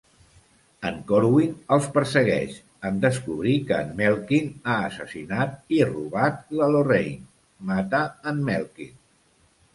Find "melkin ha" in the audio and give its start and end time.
4.01-4.79